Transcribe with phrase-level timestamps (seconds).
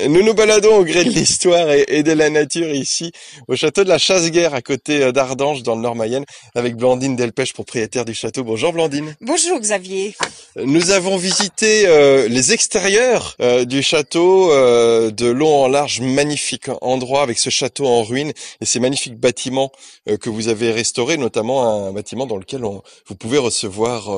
[0.00, 3.12] Nous nous baladons au gré de l'histoire et, de la nature ici,
[3.46, 7.52] au château de la Chasse-Guerre, à côté euh, d'Ardange, dans le Nord-Mayenne, avec Blandine Delpech,
[7.52, 8.42] propriétaire du château.
[8.42, 9.14] Bonjour Blandine.
[9.20, 10.16] Bonjour Xavier.
[10.56, 17.22] Nous avons visité euh, les extérieurs euh, du château, de long en large, magnifique endroit
[17.22, 18.32] avec ce château en ruine
[18.62, 19.72] et ces magnifiques bâtiments
[20.20, 24.10] que vous avez restaurés, notamment un bâtiment dans lequel on, vous pouvez recevoir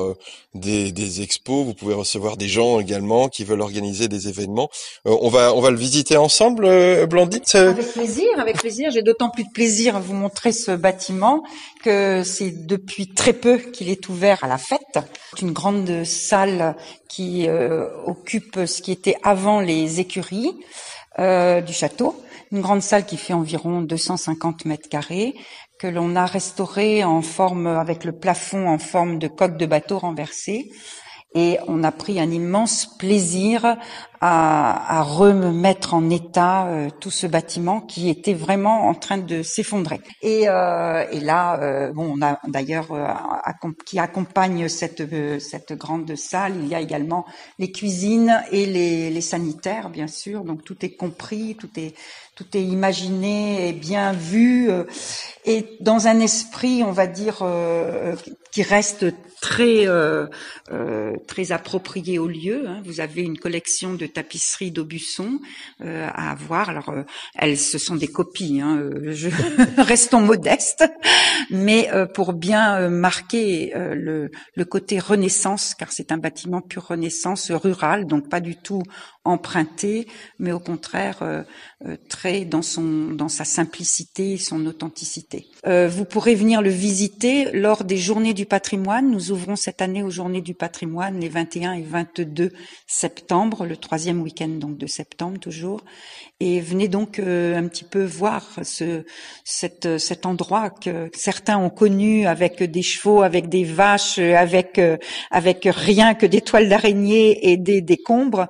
[0.53, 4.69] des, des, expos, vous pouvez recevoir des gens également qui veulent organiser des événements.
[5.03, 8.91] on va va le visiter ensemble, euh, Blandine Avec plaisir, avec plaisir.
[8.91, 11.43] J'ai d'autant plus de plaisir à vous montrer ce bâtiment
[11.83, 14.99] que c'est depuis très peu qu'il est ouvert à la fête.
[15.41, 16.75] Une grande salle
[17.07, 20.53] qui euh, occupe ce qui était avant les écuries
[21.19, 22.21] euh, du château.
[22.51, 25.35] Une grande salle qui fait environ 250 mètres carrés
[25.79, 29.99] que l'on a restaurée en forme avec le plafond en forme de coque de bateau
[29.99, 30.71] renversée
[31.35, 33.77] et on a pris un immense plaisir
[34.21, 39.43] à, à remettre en état euh, tout ce bâtiment qui était vraiment en train de
[39.43, 39.99] s'effondrer.
[40.21, 43.07] Et, euh, et, là, euh, bon, on a d'ailleurs euh,
[43.85, 45.03] qui accompagne cette
[45.39, 47.25] cette grande salle, il y a également
[47.59, 50.43] les cuisines et les, les sanitaires, bien sûr.
[50.45, 51.93] Donc tout est compris, tout est
[52.35, 54.69] tout est imaginé et bien vu,
[55.45, 57.43] et dans un esprit, on va dire,
[58.51, 59.05] qui reste
[59.45, 60.25] très euh,
[60.71, 62.67] euh, très approprié au lieu.
[62.67, 62.81] Hein.
[62.83, 65.39] Vous avez une collection de tapisseries d'Aubusson
[65.81, 66.69] euh, à avoir.
[66.69, 67.03] Alors euh,
[67.35, 68.61] elles, ce sont des copies.
[68.61, 69.13] Hein, euh,
[69.77, 70.83] restons modestes,
[71.51, 78.07] mais pour bien marquer le, le côté Renaissance, car c'est un bâtiment pure Renaissance rural,
[78.07, 78.81] donc pas du tout
[79.25, 80.07] emprunté,
[80.39, 81.17] mais au contraire
[81.85, 85.47] euh, euh, dans son dans sa simplicité, son authenticité.
[85.65, 89.09] Euh, vous pourrez venir le visiter lors des Journées du patrimoine.
[89.09, 92.51] Nous ouvrons cette année aux Journées du patrimoine les 21 et 22
[92.87, 95.81] septembre, le troisième week-end donc de septembre toujours.
[96.41, 99.05] Et venez donc un petit peu voir ce
[99.45, 104.81] cet endroit que certains ont connu avec des chevaux, avec des vaches, avec
[105.31, 108.47] avec rien que des toiles d'araignée et des décombres.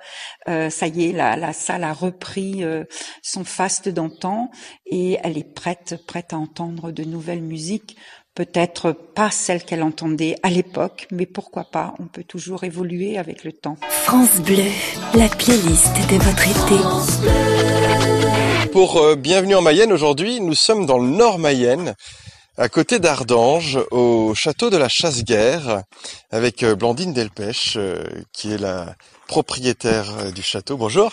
[0.47, 2.83] Euh, ça y est, la, la salle a repris euh,
[3.21, 4.51] son faste d'antan
[4.85, 7.97] et elle est prête, prête à entendre de nouvelles musiques.
[8.35, 13.43] Peut-être pas celles qu'elle entendait à l'époque, mais pourquoi pas On peut toujours évoluer avec
[13.43, 13.77] le temps.
[13.89, 14.65] France Bleu,
[15.15, 16.47] la playlist de votre
[18.63, 18.69] été.
[18.71, 21.95] Pour euh, Bienvenue en Mayenne, aujourd'hui, nous sommes dans le Nord Mayenne
[22.57, 25.83] à côté d'Ardange, au château de la Chasse-Guerre,
[26.31, 27.77] avec Blandine Delpech,
[28.33, 28.95] qui est la
[29.27, 30.77] propriétaire euh, du château.
[30.77, 31.11] Bonjour.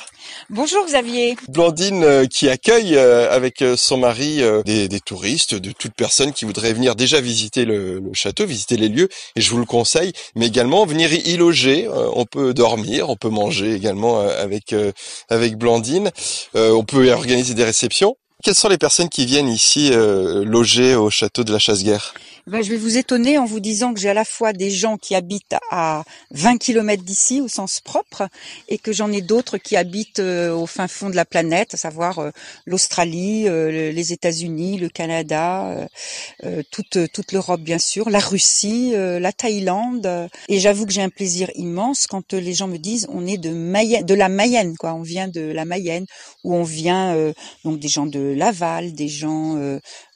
[0.51, 1.37] Bonjour Xavier.
[1.49, 6.73] Blandine euh, qui accueille euh, avec son mari des, touristes, de toute personne qui voudrait
[6.73, 10.85] venir déjà visiter le, château, visiter les lieux, et je vous le conseille, mais également
[10.87, 11.89] venir y loger.
[11.89, 14.75] On peut dormir, on peut manger également avec
[15.29, 16.11] avec Blandine.
[16.55, 18.17] On peut organiser des réceptions.
[18.43, 22.15] Quelles sont les personnes qui viennent ici loger au château de la Chasse-Guerre?
[22.49, 24.97] Ben, je vais vous étonner en vous disant que j'ai à la fois des gens
[24.97, 28.27] qui habitent à 20 km d'ici au sens propre
[28.69, 31.77] et que j'en ai d'autres qui habitent euh, au fin fond de la planète, à
[31.77, 32.31] savoir euh,
[32.67, 35.89] l'Australie, euh, les États-Unis, le Canada,
[36.73, 40.29] toute, toute l'Europe bien sûr, la Russie, la Thaïlande.
[40.49, 43.51] Et j'avoue que j'ai un plaisir immense quand les gens me disent on est de
[43.51, 46.07] Mayenne, de la Mayenne quoi, on vient de la Mayenne
[46.43, 47.33] ou on vient
[47.65, 49.57] donc des gens de Laval, des gens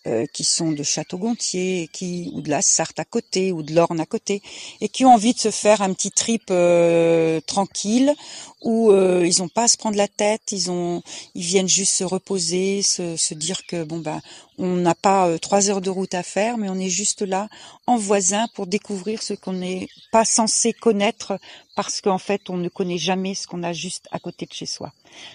[0.07, 3.99] euh, qui sont de Château-Gontier, qui ou de la Sarthe à côté ou de l'Orne
[3.99, 4.41] à côté,
[4.81, 8.15] et qui ont envie de se faire un petit trip euh, tranquille
[8.63, 11.03] où euh, ils n'ont pas à se prendre la tête, ils ont,
[11.35, 14.21] ils viennent juste se reposer, se, se dire que bon ben
[14.59, 17.49] on n'a pas trois heures de route à faire, mais on est juste là
[17.87, 21.39] en voisin pour découvrir ce qu'on n'est pas censé connaître
[21.75, 24.67] parce qu'en fait on ne connaît jamais ce qu'on a juste à côté de chez
[24.67, 24.93] soi.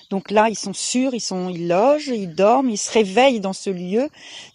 [0.10, 3.54] Donc là, ils sont sûrs, ils sont, ils logent, ils dorment, ils se réveillent dans
[3.54, 4.10] ce lieu.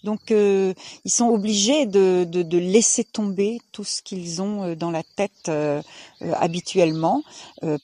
[0.04, 0.74] Donc euh,
[1.04, 5.02] ils sont obligés de, de, de, laisser tomber tout ce qu'ils ont euh, dans la
[5.02, 5.82] tête euh,
[6.34, 7.22] habituellement.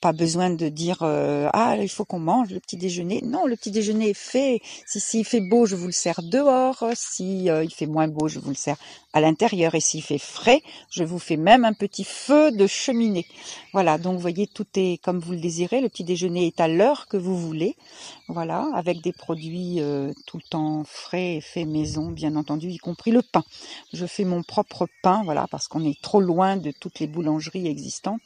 [0.01, 3.23] pas besoin de dire ah il faut qu'on mange le petit déjeuner.
[3.25, 4.61] Non, le petit déjeuner est fait.
[4.87, 6.85] Si s'il fait beau, je vous le sers dehors.
[6.95, 8.77] Si il fait moins beau, je vous le sers
[9.13, 9.75] à l'intérieur.
[9.75, 13.27] Et s'il fait frais, je vous fais même un petit feu de cheminée.
[13.73, 13.99] Voilà.
[13.99, 15.81] Donc vous voyez, tout est comme vous le désirez.
[15.81, 17.77] Le petit déjeuner est à l'heure que vous voulez,
[18.29, 22.79] voilà, avec des produits euh, tout le temps frais et faits maison, bien entendu, y
[22.79, 23.45] compris le pain.
[23.93, 27.67] Je fais mon propre pain, voilà, parce qu'on est trop loin de toutes les boulangeries
[27.69, 28.22] existantes.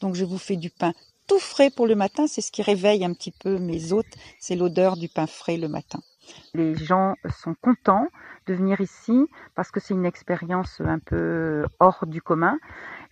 [0.00, 0.92] Donc je vous fais du pain
[1.28, 4.56] tout frais pour le matin, c'est ce qui réveille un petit peu mes hôtes, c'est
[4.56, 6.00] l'odeur du pain frais le matin.
[6.54, 8.08] Les gens sont contents
[8.46, 12.58] de venir ici parce que c'est une expérience un peu hors du commun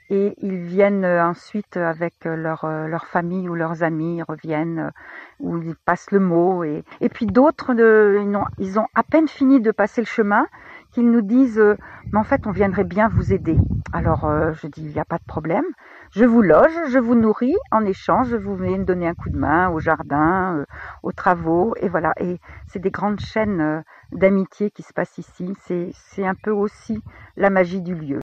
[0.09, 2.65] et ils viennent ensuite avec leur,
[3.07, 4.93] famille ou leurs amis, ils reviennent,
[5.41, 6.63] ou ils passent le mot.
[6.65, 10.47] Et, et puis d'autres, ils, ont, ils ont à peine fini de passer le chemin
[10.93, 11.63] qu'ils nous disent
[12.13, 13.59] mais en fait on viendrait bien vous aider.
[13.93, 15.67] Alors je dis il n'y a pas de problème.
[16.13, 19.37] Je vous loge, je vous nourris, en échange, vous venez me donner un coup de
[19.37, 20.65] main au jardin, euh,
[21.03, 22.13] aux travaux, et voilà.
[22.21, 23.81] Et c'est des grandes chaînes euh,
[24.13, 25.53] d'amitié qui se passent ici.
[25.65, 27.03] C'est un peu aussi
[27.37, 28.15] la magie du lieu.